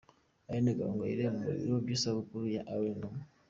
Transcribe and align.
Aline 0.49 0.71
Gahongayire 0.79 1.23
mu 1.35 1.41
birori 1.47 1.83
by'isabukuru 1.85 2.45
ya 2.55 2.61
Alain 2.71 2.95
Numa. 2.99 3.21